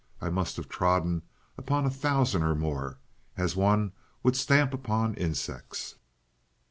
I 0.19 0.31
must 0.31 0.57
have 0.57 0.67
trodden 0.67 1.21
upon 1.59 1.85
a 1.85 1.91
thousand 1.91 2.41
or 2.41 2.55
more, 2.55 2.97
as 3.37 3.55
one 3.55 3.91
would 4.23 4.35
stamp 4.35 4.73
upon 4.73 5.13
insects. 5.13 5.93